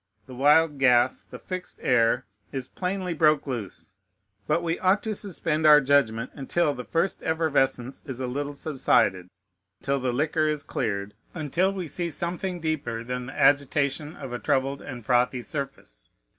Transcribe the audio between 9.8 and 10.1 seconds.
till